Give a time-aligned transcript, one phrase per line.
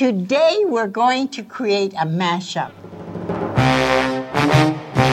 [0.00, 2.70] Today we're going to create a mashup.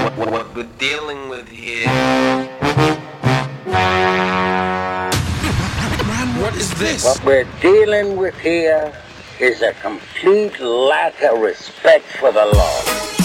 [0.01, 1.87] What, what, what we're dealing with here.
[6.07, 7.03] Man, what is this?
[7.03, 8.93] What we're dealing with here
[9.41, 13.16] is a complete lack of respect for the law.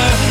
[0.00, 0.29] her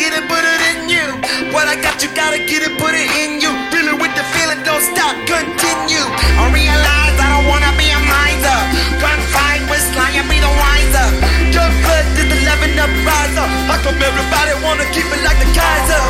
[0.00, 1.04] get it, put it in you.
[1.52, 3.52] What I got, you gotta get it, put it in you.
[3.68, 6.00] Dealing with the feeling, don't stop, continue.
[6.40, 8.58] I realize I don't wanna be a miser.
[8.96, 11.06] Gunfight with lying, be the wiser.
[11.52, 13.36] Your blood did the loving up, rise.
[13.68, 16.00] How come everybody wanna keep it like the Kaiser?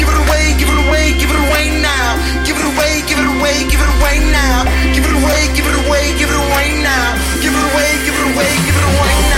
[0.00, 2.16] Give it away, give it away, give it away now.
[2.48, 4.64] Give it away, give it away, give it away now.
[4.96, 7.12] Give it away, give it away, give it away now.
[7.44, 9.33] Give it away, give it away, give it away now.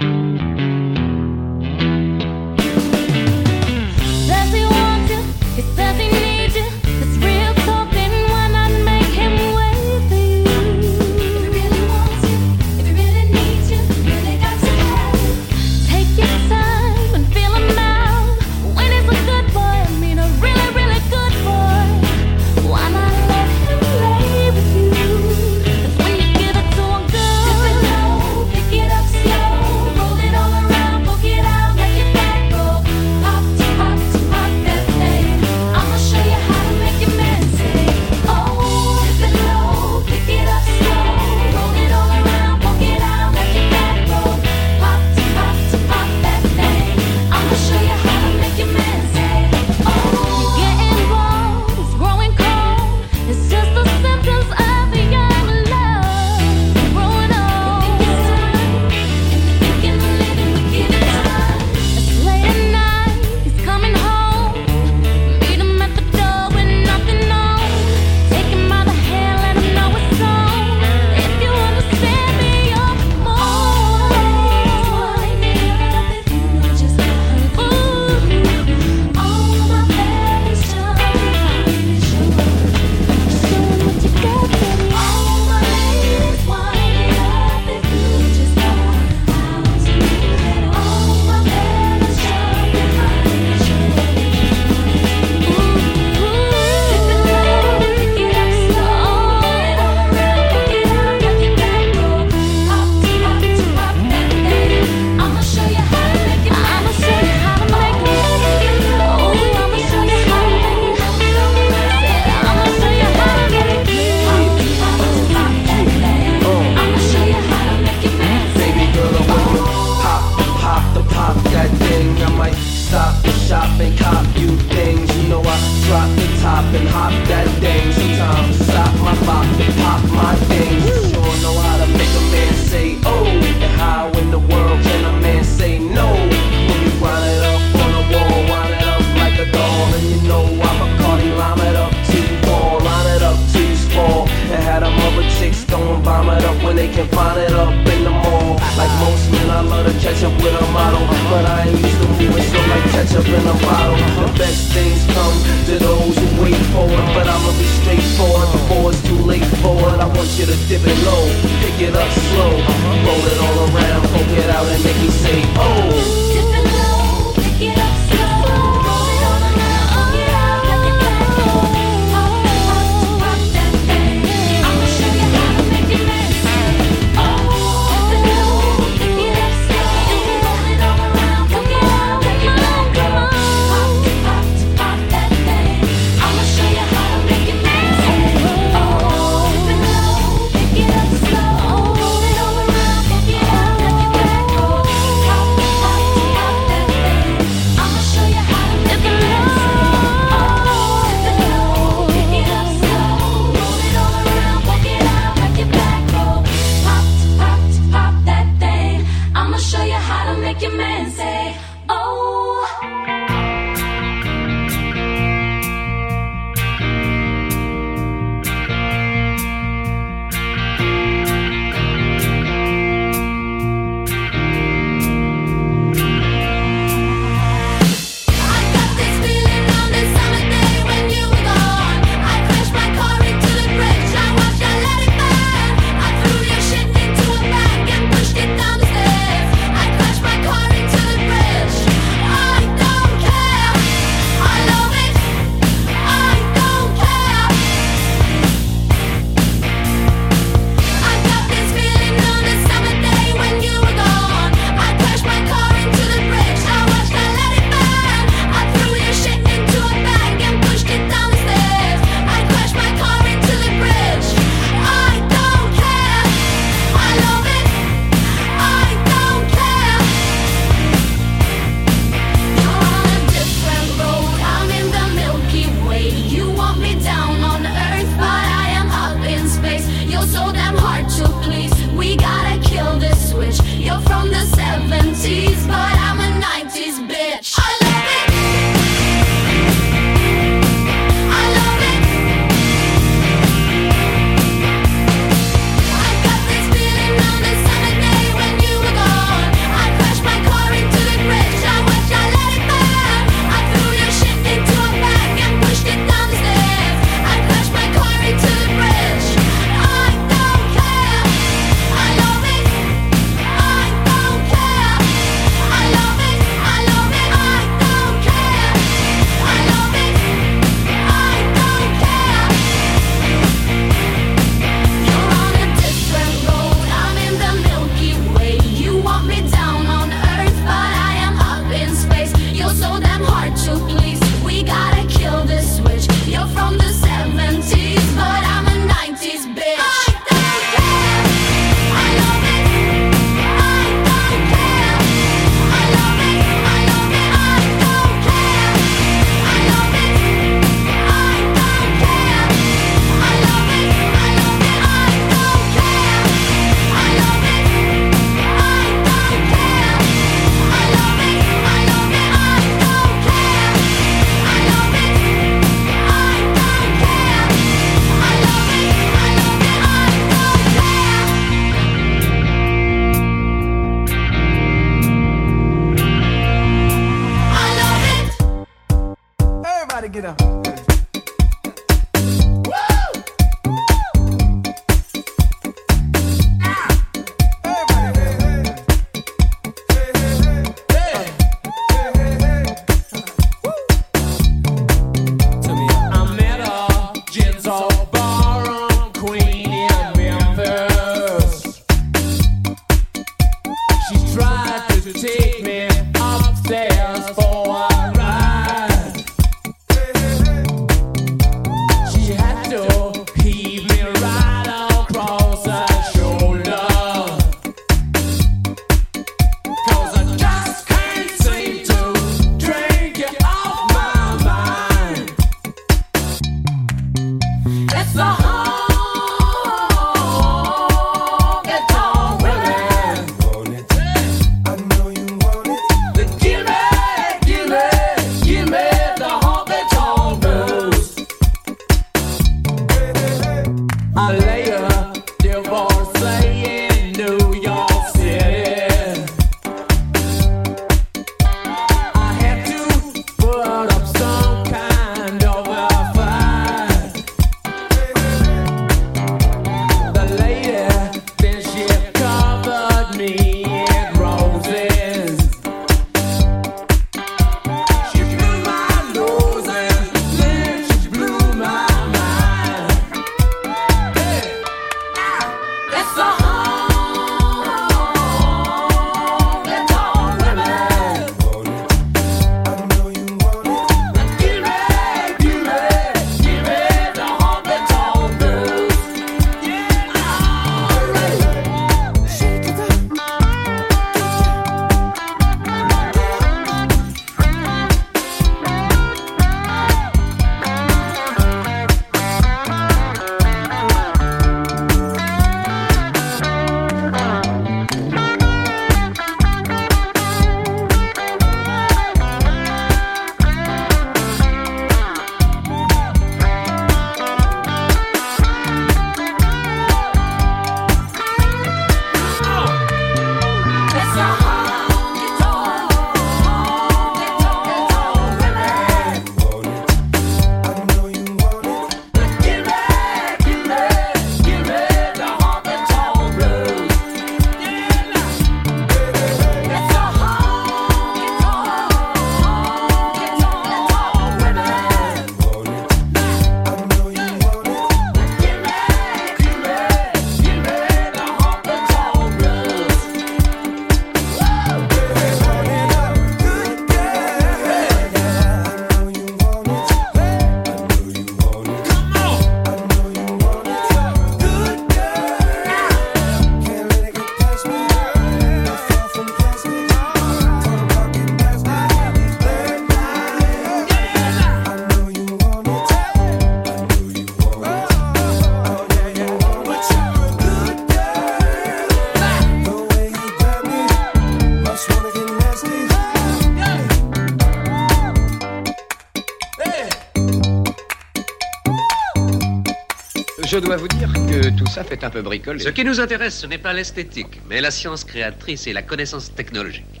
[593.52, 595.58] Je dois vous dire que tout ça fait un peu bricoler.
[595.58, 599.34] Ce qui nous intéresse, ce n'est pas l'esthétique, mais la science créatrice et la connaissance
[599.34, 600.00] technologique.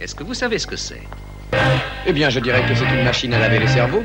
[0.00, 1.02] Est-ce que vous savez ce que c'est?
[2.06, 4.02] Eh bien, je dirais que c'est une machine à laver les cerveaux.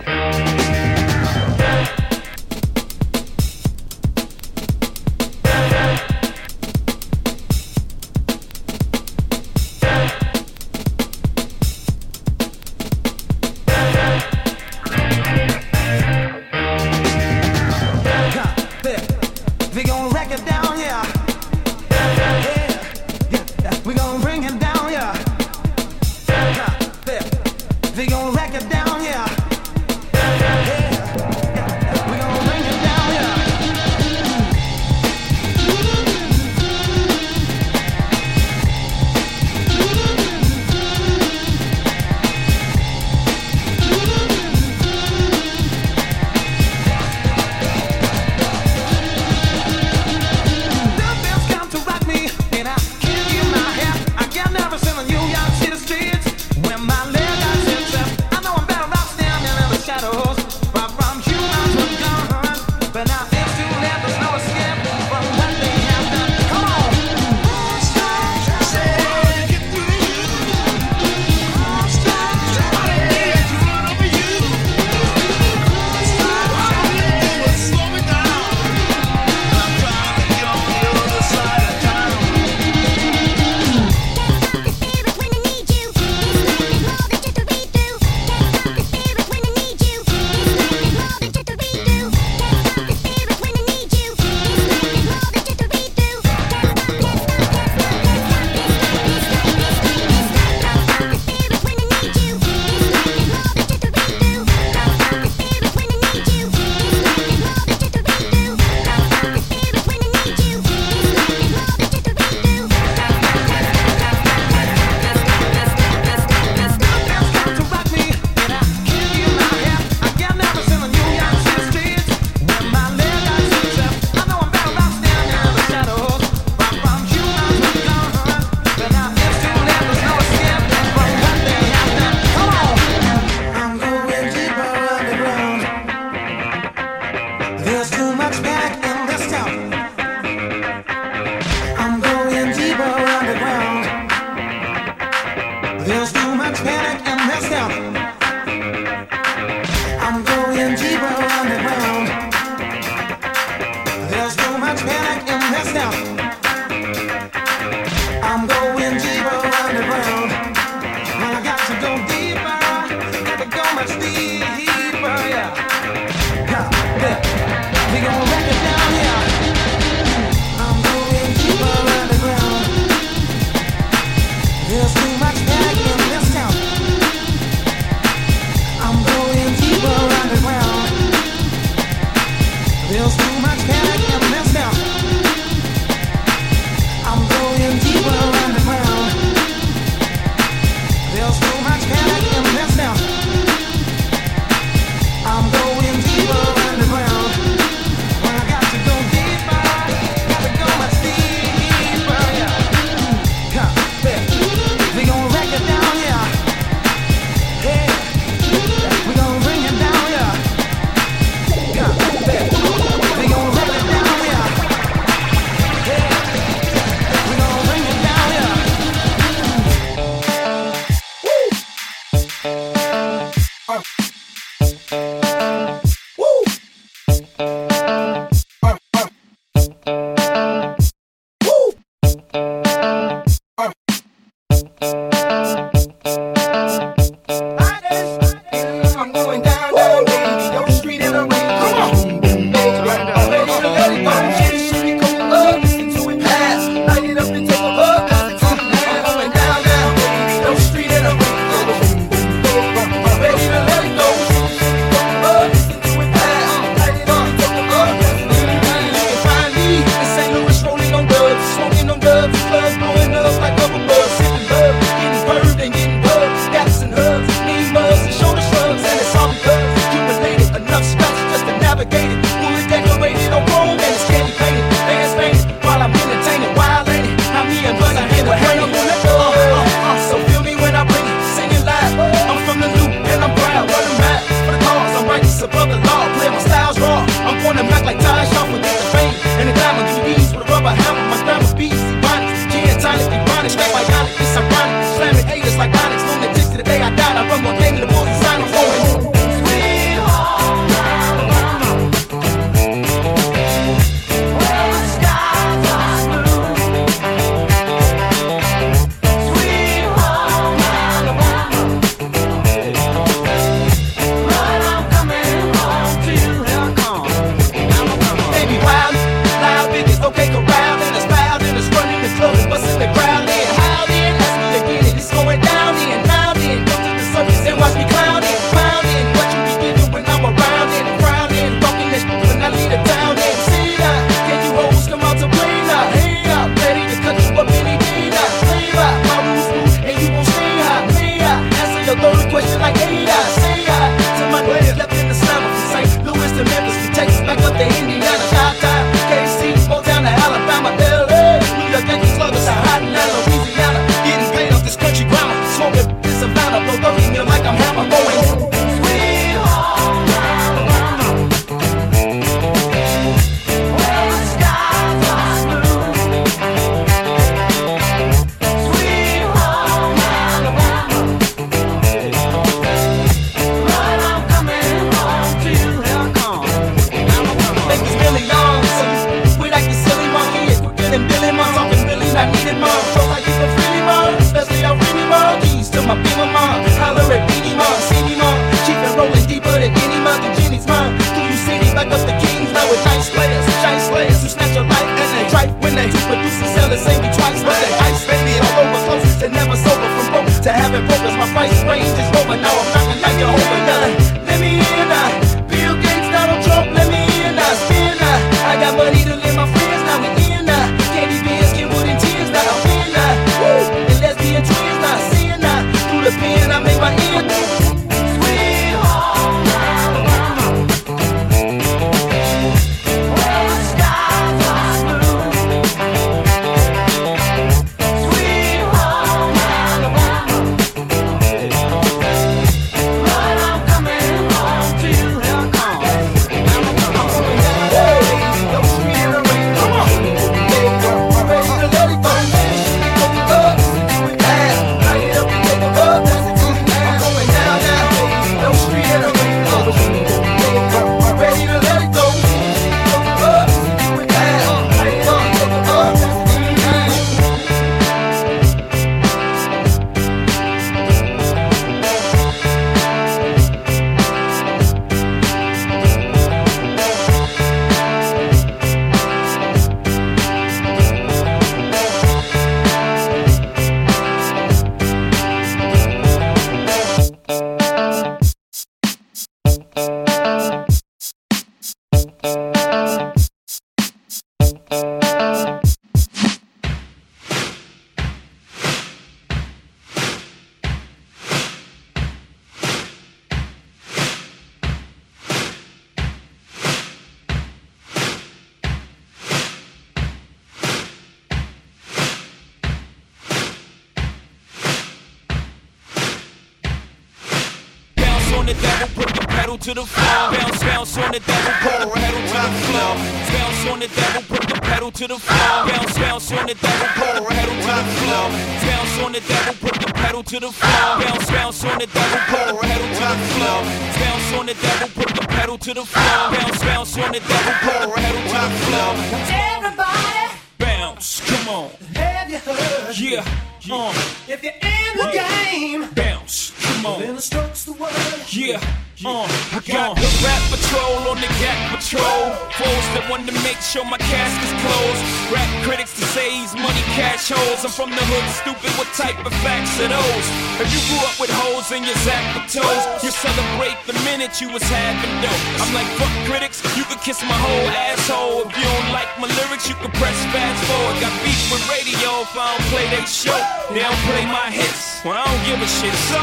[554.41, 555.43] You was having dope.
[555.61, 558.49] I'm like, fuck critics, you could kiss my whole asshole.
[558.49, 560.97] If you don't like my lyrics, you could press fast forward.
[560.97, 563.37] Got beef with radio if I don't play they show.
[563.69, 565.93] They don't play my hits, well, I don't give a shit.
[566.09, 566.21] So,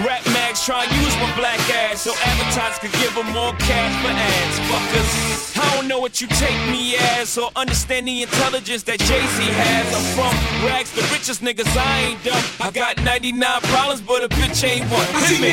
[0.00, 3.94] Rap mags try to use my black ass so advertisers could give them more cash
[4.02, 4.56] for ads.
[4.66, 9.20] Fuckers, I don't know what you take me as or understand the intelligence that Jay
[9.20, 9.86] Z has.
[9.94, 10.34] I'm from
[10.66, 12.42] rags, the richest niggas, I ain't dumb.
[12.60, 15.06] I got 99 problems, but a bitch ain't one.
[15.14, 15.52] I see me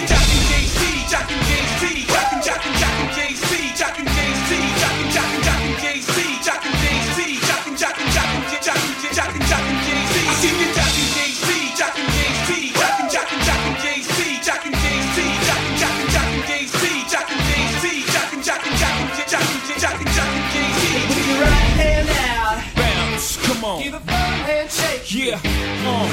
[25.30, 25.38] Yeah,
[25.86, 26.10] uh,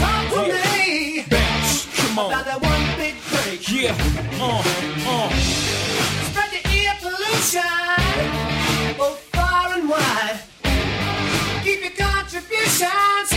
[0.00, 2.42] Talk to me bounce, come about on.
[2.46, 3.62] that one big break.
[3.70, 3.94] Yeah,
[4.42, 4.58] uh,
[5.06, 5.30] uh.
[6.26, 10.40] Spread the ear pollution both far and wide.
[11.62, 13.30] Keep your contributions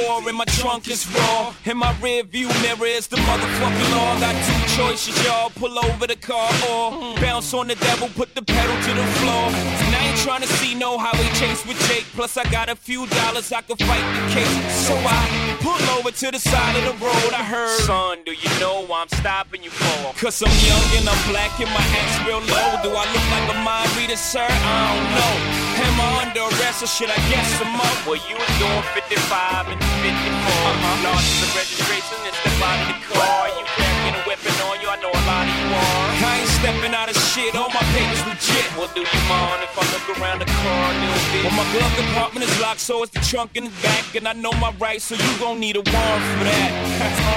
[0.00, 1.54] 94 and my trunk is raw.
[1.64, 4.20] In my rear view mirror is the motherfucking law.
[4.20, 5.50] Got two choices, y'all.
[5.50, 9.46] Pull over the car or bounce on the devil, put the pedal to the floor.
[9.84, 12.04] And I ain't trying to see no highway chase with Jake.
[12.12, 14.86] Plus, I got a few dollars I can fight the case.
[14.86, 17.32] So I pull over to the side of the road.
[17.32, 20.12] I heard, Son, do you know why I'm stopping you for?
[20.20, 22.70] Cause I'm young and I'm black and my hat's real low.
[22.84, 24.44] Do I look like a mind reader, sir?
[24.44, 25.60] I don't know.
[25.80, 28.06] Am I under arrest or should I guess I'm up?
[28.06, 30.49] Well, you was doing 55 and 54.
[30.50, 31.06] Uh-huh.
[31.06, 33.48] Lost the registration step out of the car.
[33.54, 36.49] You cracking a weapon on you, I know a lot of you are.
[36.60, 38.68] Stepping out of shit, all my papers legit.
[38.76, 41.44] Well, do you mind if I look around the car a little bit?
[41.48, 44.14] Well, my glove compartment is locked, so it's the trunk in the back.
[44.14, 46.70] And I know my rights, so you gon' need a warrant for that.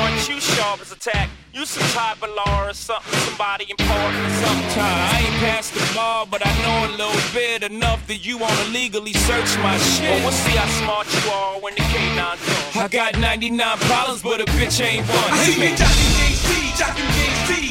[0.03, 1.29] Aren't you sharp as a tack?
[1.53, 4.83] You some type of law or something, somebody important or something.
[4.83, 8.65] I ain't past the bar, but I know a little bit enough that you wanna
[8.75, 10.09] legally search my shit.
[10.09, 12.75] Well, we'll see how smart you are when the K9 comes.
[12.75, 15.31] I got 99 problems, but a bitch ain't one.
[15.31, 15.77] I see me me.
[15.79, 17.62] jockin' Jay-Z, jockin'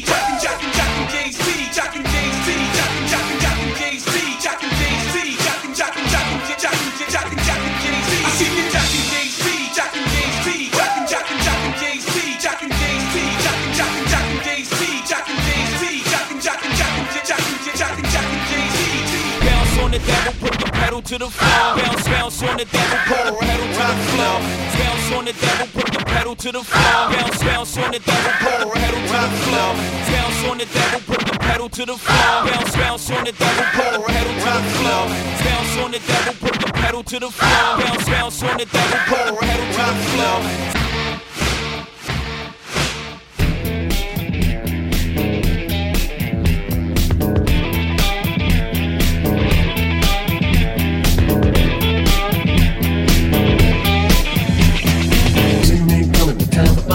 [1.73, 2.47] Jockin' Jay-Z,
[2.77, 4.13] jockin', jockin', jockin' Jay-Z,
[4.43, 5.15] jockin' Jay-Z,
[5.45, 8.11] jockin', jockin', jockin', jockin', J- jockin', jockin' Jay-Z.
[8.13, 9.45] I see me jockin' Jay-Z,
[9.77, 10.47] jockin' Jay-Z,
[10.77, 13.15] jockin', jockin', jockin' Jay-Z, jockin' Jay-Z,
[13.45, 15.81] jockin', jockin', jockin' Jay-Z, jockin' Jay-Z,
[16.13, 19.13] jockin', jockin', jockin', jockin', jockin', jockin' Jay-Z.
[19.41, 21.77] Bounce on the devil, put pedal to the floor.
[21.79, 24.37] Bounce, bounce on the devil, put the pedal to the floor.
[24.75, 26.99] Bounce on the devil, put the pedal to the floor.
[27.13, 29.71] Bounce, bounce on the devil, put the pedal to the floor.
[30.11, 32.35] Bounce on the devil, put the pedal to the floor.
[32.47, 35.03] Bounce, bounce on the devil, put the pedal to the floor.
[35.47, 37.67] Bounce on the devil, put the pedal to the floor.
[37.79, 40.82] Bounce, bounce on the devil, put the pedal to the floor.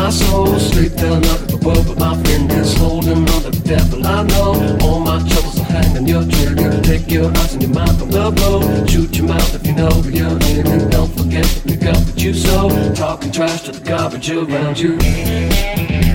[0.08, 4.06] My soul Straight down of the world with my fingers Holding on to the devil
[4.06, 6.80] I know All my troubles are hang on your trigger.
[6.82, 9.90] Take your eyes and your mind from the road Shoot your mouth if you know
[10.00, 10.66] where you're in.
[10.66, 14.78] And don't forget to pick up what you sow Talking trash to the garbage around
[14.78, 16.07] you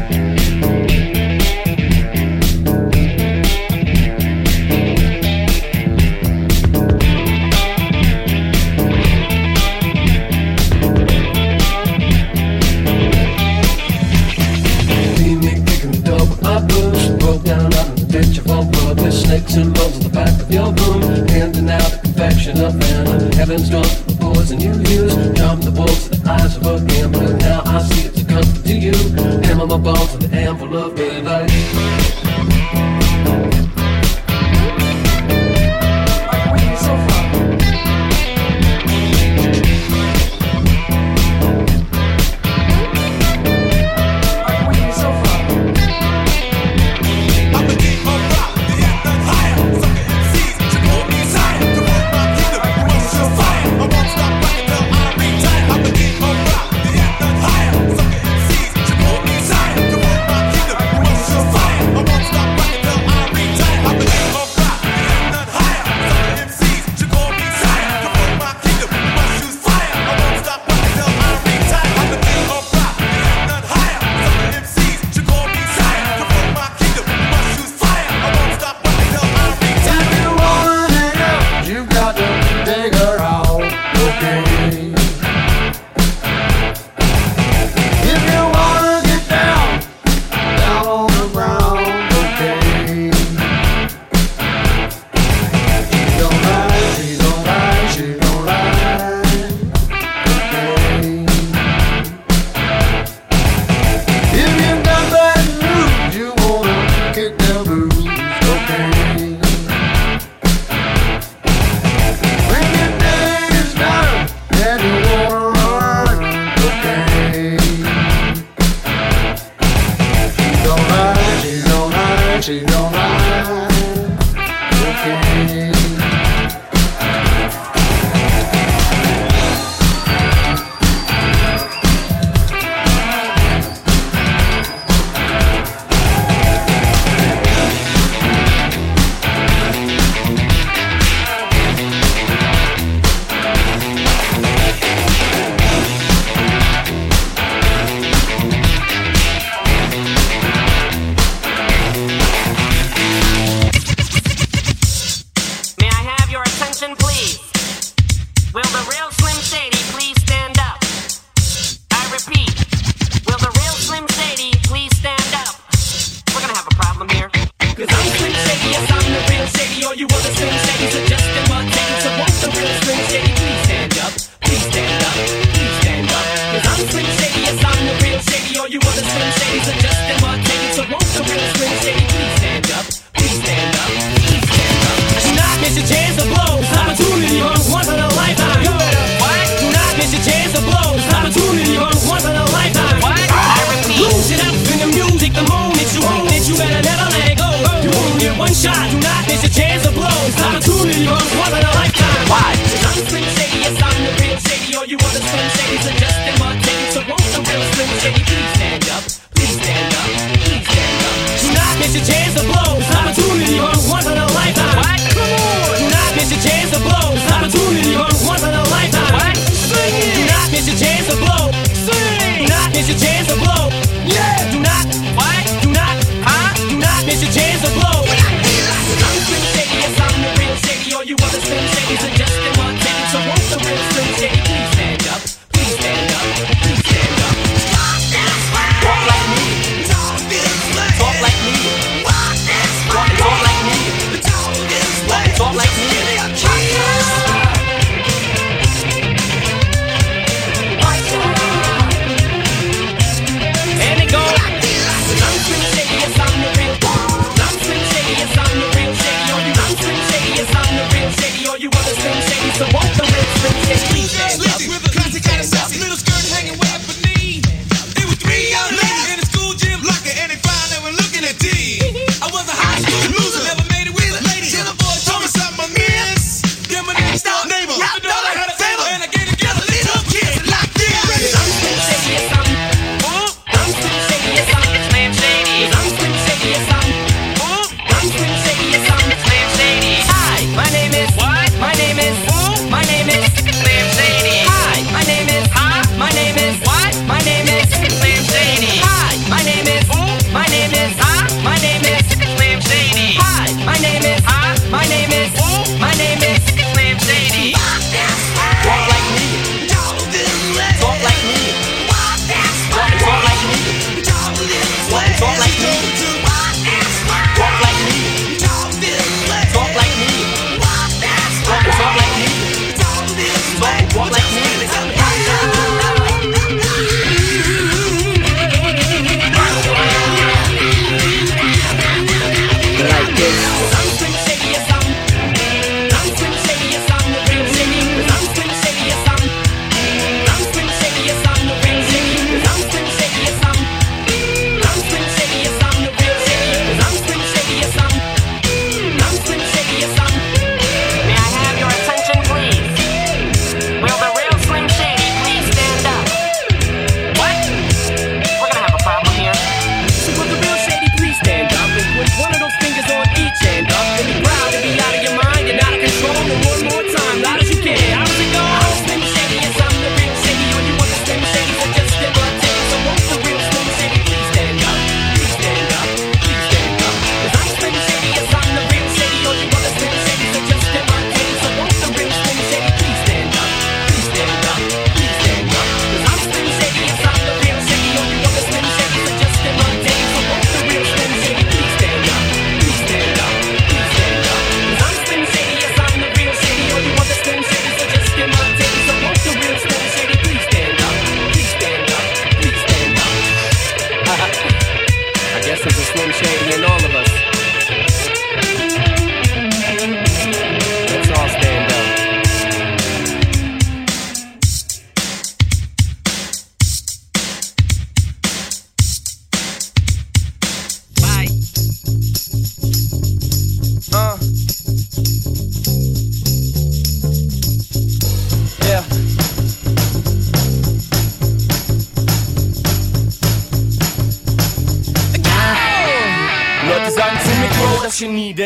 [19.53, 23.31] cymbals on the back of your boom, handing out the confection of venom.
[23.33, 25.13] Heaven's drunk with poison you use.
[25.37, 27.37] Jump the wolves, the eyes of a gambler.
[27.37, 28.97] Now I see it's a comfort to you.
[29.45, 30.97] Hammer my bones in the anvil of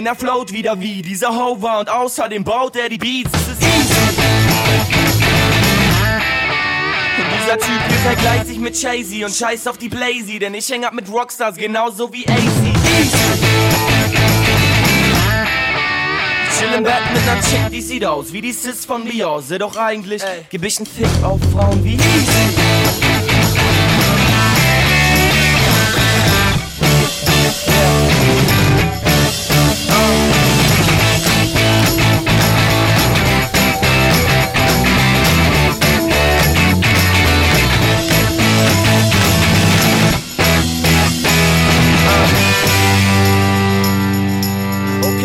[0.07, 3.29] er float wieder wie dieser Hover und außerdem baut er die Beats.
[3.33, 3.61] Es ist.
[7.17, 10.69] Und dieser Typ hier vergleicht sich mit Jay-Z und scheiß auf die Blazy, denn ich
[10.69, 12.37] häng ab mit Rockstars genauso wie AC.
[16.49, 19.57] Ich chill im Bett mit ner Chick, die sieht aus wie die Sis von Beyoncé,
[19.57, 23.06] doch eigentlich geb ich 'n Fick auf Frauen wie Easy.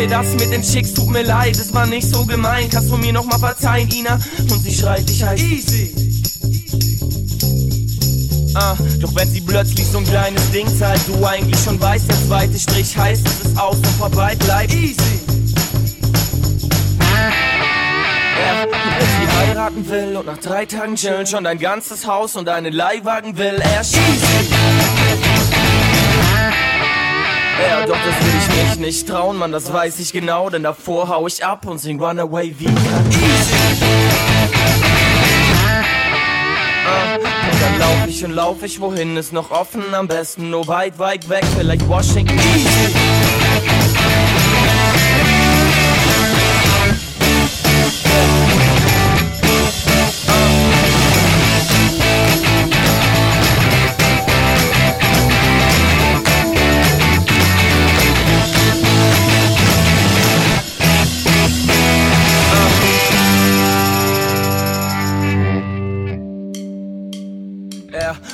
[0.03, 2.69] Okay, das mit den Chicks tut mir leid, es war nicht so gemein.
[2.69, 4.19] Kannst du mir noch mal verzeihen, Ina?
[4.51, 5.93] Und sie schreit, ich heiß Easy.
[8.53, 12.17] Ah, doch wenn sie plötzlich so ein kleines Ding zeigt, du eigentlich schon weißt, der
[12.27, 15.21] zweite Strich heißt, es ist aus und vorbei, bleib easy.
[16.99, 22.49] Ja, wenn sie heiraten will und nach drei Tagen chillen schon dein ganzes Haus und
[22.49, 25.42] einen Leihwagen will, er schießt.
[27.61, 31.07] Ja, doch das will ich mich nicht trauen, Mann, das weiß ich genau, denn davor
[31.09, 33.55] hau ich ab und sing Runaway wie easy.
[36.85, 40.67] Ah, und dann lauf ich und lauf ich, wohin ist noch offen, am besten nur
[40.67, 42.93] weit, weit weg, vielleicht Washington easy.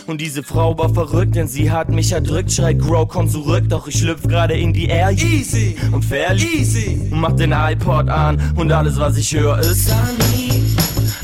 [0.09, 2.51] Und diese Frau war verrückt, denn sie hat mich erdrückt.
[2.51, 5.11] Schreit, Grow, komm zurück, doch ich schlüpf gerade in die Air.
[5.11, 6.43] Easy und fairly.
[6.59, 6.99] Easy.
[7.11, 9.87] Und mach den iPod an und alles, was ich höre, ist.
[9.87, 10.63] Sunny,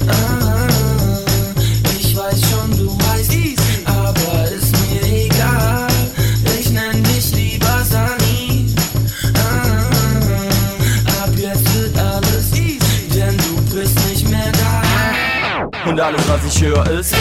[0.07, 0.67] ah,
[1.99, 3.55] ich weiß schon, du heißt Easy,
[3.85, 5.87] aber ist mir egal.
[6.59, 8.67] Ich nenn dich lieber Sunny.
[9.35, 15.89] Ah, ab jetzt wird alles easy, denn du bist nicht mehr da.
[15.89, 17.15] Und alles, was ich höre, ist.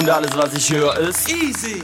[0.00, 1.82] Und alles, was ich höre, ist easy.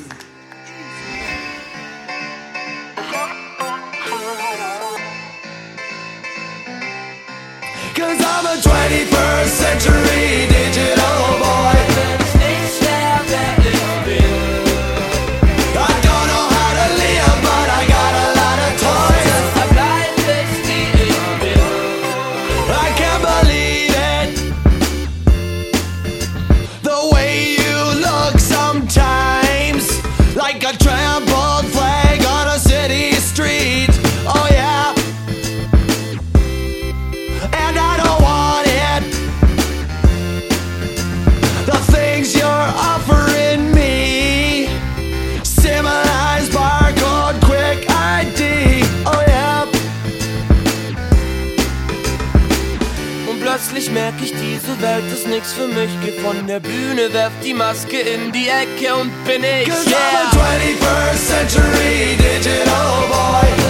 [7.94, 11.25] Cause I'm a 21st century digital
[54.96, 55.90] Welt ist nix für mich.
[56.02, 59.68] Geh von der Bühne, werf die Maske in die Ecke und bin ich.
[59.68, 59.96] Cause Yeah.
[59.96, 63.65] I'm a 21st century digital boy.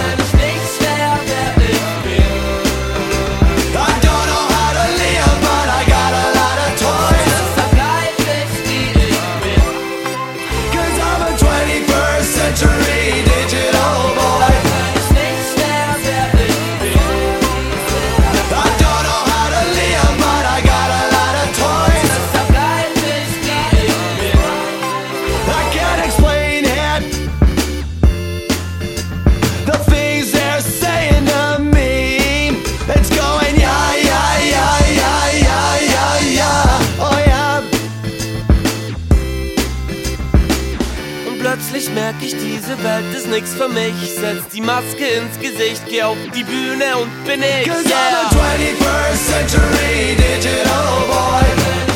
[43.27, 43.95] Ist nix für mich.
[44.15, 47.69] Setz die Maske ins Gesicht, geh auf die Bühne und bin ich.
[47.69, 48.29] Cause Yeah.
[48.31, 51.96] I'm a 21st century digital boy.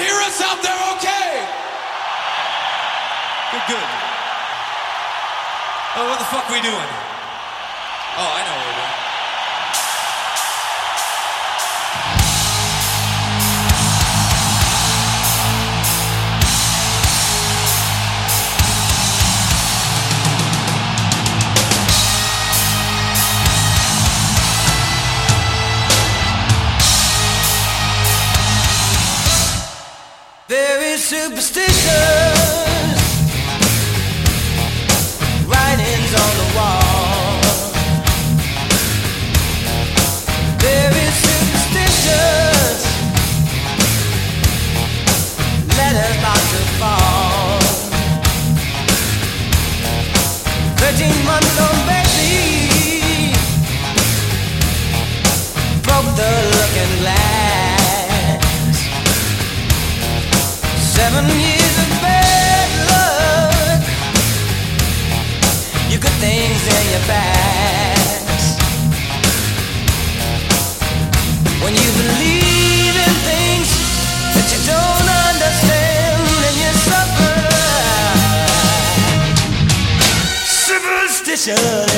[0.00, 1.30] hear us out there okay?
[3.52, 3.88] Good, good.
[5.96, 6.90] Oh, what the fuck are we doing?
[8.16, 8.99] Oh, I know what we're doing.
[31.10, 31.90] Superstitious
[35.50, 37.40] writings on the wall.
[40.60, 41.14] There is
[45.76, 46.16] letters
[46.52, 47.58] to fall.
[50.78, 51.58] Thirteen months
[55.82, 57.39] broke the looking glass.
[61.00, 63.80] Seven years of bad luck.
[65.88, 68.44] Your good things and your bads.
[71.64, 73.70] When you believe in things
[74.34, 77.36] that you don't understand, and you suffer
[80.44, 81.89] superstition.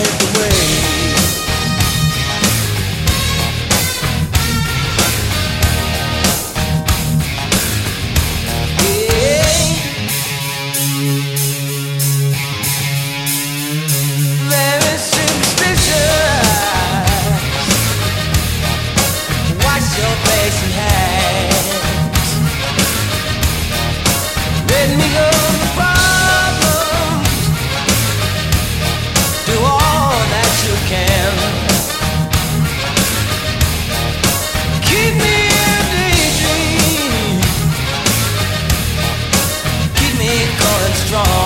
[41.12, 41.41] strong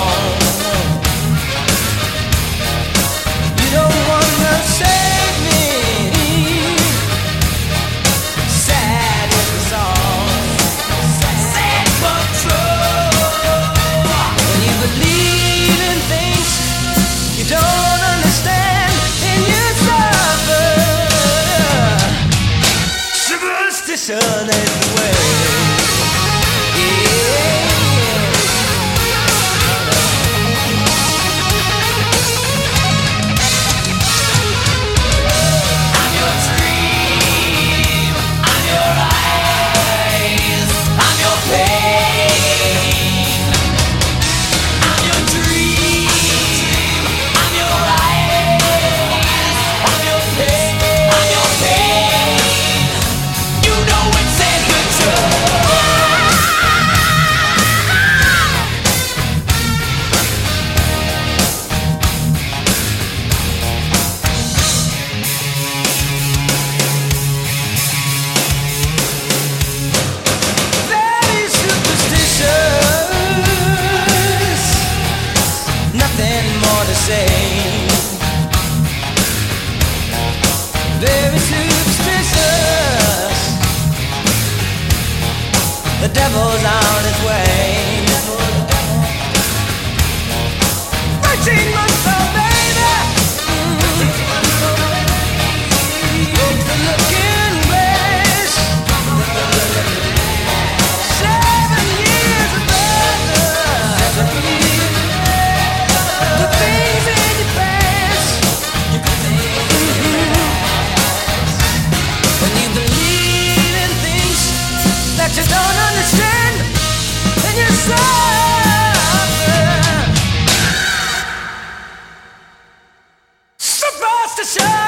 [124.47, 124.86] Supposed